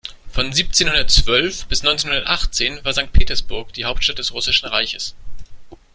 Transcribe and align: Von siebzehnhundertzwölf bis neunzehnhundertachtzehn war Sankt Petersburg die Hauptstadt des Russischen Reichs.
Von 0.31 0.51
siebzehnhundertzwölf 0.51 1.67
bis 1.67 1.83
neunzehnhundertachtzehn 1.83 2.83
war 2.83 2.91
Sankt 2.91 3.13
Petersburg 3.13 3.71
die 3.73 3.85
Hauptstadt 3.85 4.17
des 4.17 4.33
Russischen 4.33 4.65
Reichs. 4.67 5.13